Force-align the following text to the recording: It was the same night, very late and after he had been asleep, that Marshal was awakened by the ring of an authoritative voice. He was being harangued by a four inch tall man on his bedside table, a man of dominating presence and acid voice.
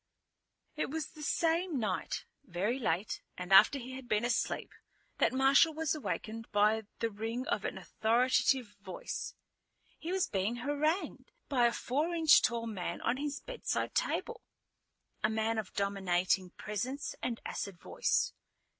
It 0.75 0.89
was 0.89 1.09
the 1.11 1.21
same 1.21 1.77
night, 1.79 2.25
very 2.43 2.79
late 2.79 3.21
and 3.37 3.53
after 3.53 3.77
he 3.77 3.91
had 3.91 4.07
been 4.09 4.25
asleep, 4.25 4.71
that 5.19 5.31
Marshal 5.31 5.75
was 5.75 5.93
awakened 5.93 6.51
by 6.51 6.87
the 6.97 7.11
ring 7.11 7.45
of 7.49 7.65
an 7.65 7.77
authoritative 7.77 8.75
voice. 8.81 9.35
He 9.99 10.11
was 10.11 10.25
being 10.25 10.55
harangued 10.55 11.29
by 11.49 11.67
a 11.67 11.71
four 11.71 12.15
inch 12.15 12.41
tall 12.41 12.65
man 12.65 12.99
on 13.01 13.17
his 13.17 13.41
bedside 13.41 13.93
table, 13.93 14.41
a 15.23 15.29
man 15.29 15.59
of 15.59 15.71
dominating 15.75 16.49
presence 16.57 17.13
and 17.21 17.39
acid 17.45 17.77
voice. 17.79 18.33